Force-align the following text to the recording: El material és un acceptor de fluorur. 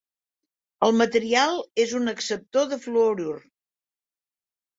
El 0.87 0.95
material 1.01 1.61
és 1.83 1.93
un 1.99 2.13
acceptor 2.15 2.67
de 2.73 2.81
fluorur. 2.87 3.37